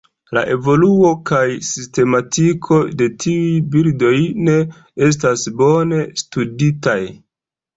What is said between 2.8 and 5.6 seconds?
de tiuj birdoj ne estas